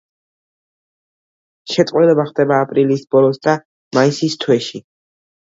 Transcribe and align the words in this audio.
შეწყვილება 1.73 2.25
ხდება 2.31 2.57
აპრილის 2.67 3.05
ბოლოს 3.13 3.41
და 3.45 3.57
მაისის 4.01 4.41
თვეში. 4.47 4.85